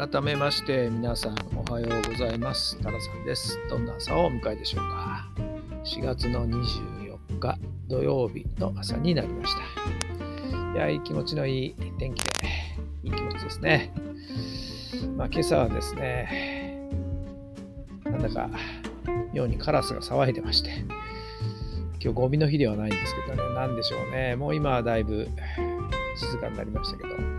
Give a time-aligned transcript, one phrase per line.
[0.00, 2.80] 改めまして皆さんおはようございます。
[2.80, 5.28] タラさんですどんな朝をお迎えでしょうか。
[5.84, 10.72] 4月の24日土曜日の朝になりました。
[10.72, 12.30] いやいい気持ちのいい天気で
[13.02, 13.92] いい気持ちですね。
[15.18, 16.88] まあ今朝はですね
[18.04, 18.48] なんだか
[19.34, 20.70] 妙にカラスが騒いでまして
[22.02, 24.34] 今日ゴミの日ではないんですけどね何でしょうね。
[24.34, 25.28] もう今はだいぶ
[26.16, 27.29] 静かになりましたけど。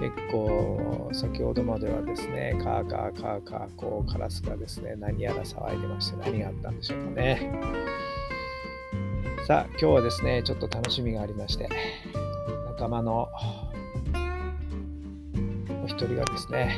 [0.00, 7.50] 結構先ほどまではですねカーカーカーカーこうカラスがですね何やら騒いでまして何があったんでしょうかね。
[9.46, 11.68] さあ今日はですねちょっと楽しみがありまして
[12.66, 13.28] 仲間の
[15.82, 16.76] お一人がですね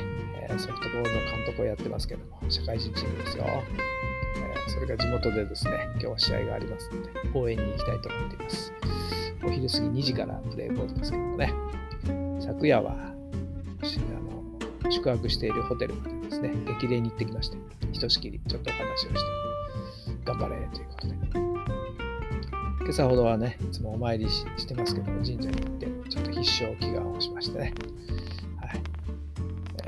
[0.56, 3.44] ソフトボールの監督をやってますけども社会人チームですよ。
[4.68, 8.72] それが地元でですね今日は試合がありますので応援に行きたいと思っています。
[9.44, 11.52] お昼過ぎ2時からプレーボールですけどもね。
[12.40, 13.10] 昨夜はあ
[14.84, 17.58] の宿泊しているホテルまでですね、激励に行ってきまして、
[17.92, 19.18] ひとしきりちょっとお話をして、
[20.24, 21.14] 頑張れということで。
[22.80, 27.74] 今朝ほどはね、いつもお参りしてますけども、神社に行って、ちょっと必勝祈願をしましてね。
[28.56, 28.80] はい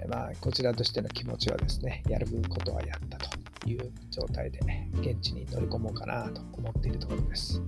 [0.03, 4.61] えー、まあ、こちらとしての気持ちはですね、やることはやったという状態で、
[5.01, 7.61] 現地に乗り込もうかなと思っているところです。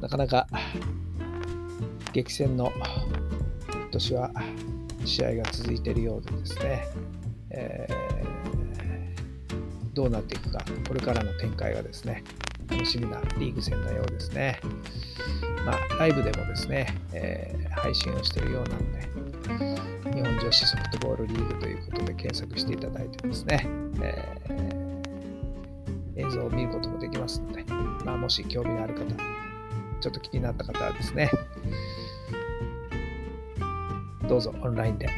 [0.00, 0.46] なかなか
[2.12, 2.72] 激戦の
[3.90, 4.30] 今年は
[5.04, 6.86] 試合が続いているようでですね、
[7.50, 12.22] えー、どうなっていくか、これからの展開がですね、
[12.68, 14.60] 楽しみなリーグ戦のようですね。
[15.66, 19.00] まあ、ライブでもですね、えー、配信をしているようなので、
[20.14, 23.66] 日本女子ソフトボールリーグということで検索していただいてですね、
[24.00, 27.64] えー、映像を見ることもできますので、
[28.04, 29.04] まあ、もし興味がある方、
[30.00, 31.28] ちょっと気になった方はですね、
[34.30, 35.08] どうぞオンラインで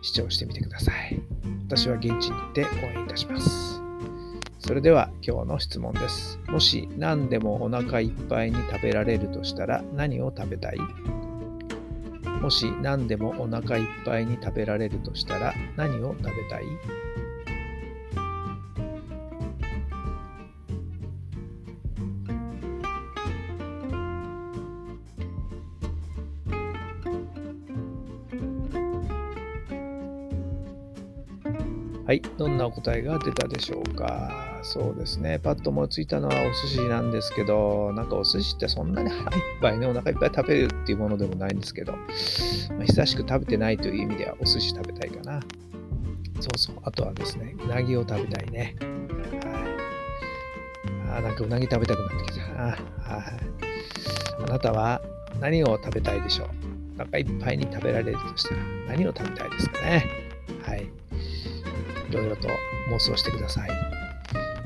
[0.00, 1.20] 視聴してみてください。
[1.66, 2.66] 私は現地に行って応
[2.98, 3.82] 援いたします。
[4.58, 6.40] それでは今日の質問です。
[6.48, 10.78] もし何でもお腹いっぱいに食べられるとしたら何を食べたい？
[12.40, 16.64] もし何でもお腹いっぱいに食べられるとしたら何を食べたい？
[32.04, 34.60] はい、どんなお答えが出たでしょうか？
[34.64, 41.98] そうですね、パッと思いついたのはお寿司なんですけど、なんかお寿司ってそんなに腹いっぱいね、お腹いっぱい食べるっていうものでもないんですけど、ま
[42.80, 45.40] あ、久しく食べてないという意味ではお寿司食べたいかな。
[46.40, 48.74] そうそう、あとはですね、うなぎを食べたいね。
[51.10, 51.18] はい。
[51.18, 52.64] あなんかうなぎ食べたくなってきたな。
[52.64, 52.78] はい。
[54.44, 55.00] あなたは
[55.40, 56.48] 何を食べたいでしょう？
[56.96, 60.04] お腹いっぱいに食べられるとしたら何を食べたいですかね？
[60.62, 60.90] はい。
[62.12, 62.48] いろいろと
[62.90, 63.70] 妄想してください。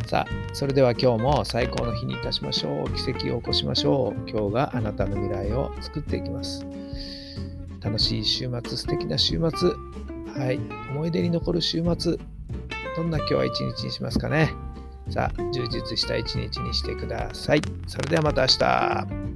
[0.07, 2.91] さあ、それでは今日も最高の日にいたしましょう。
[2.93, 4.31] 奇跡を起こしましょう。
[4.31, 6.67] 今日があなたの未来を作っていきます。
[7.81, 9.71] 楽しい週末、素敵な週末。
[10.41, 12.19] はい、思い出に残る週末。
[12.97, 14.53] どんな今日は一日にしますかね。
[15.09, 17.63] さあ、充実した一日にしてください。
[17.87, 19.36] それではまた明日。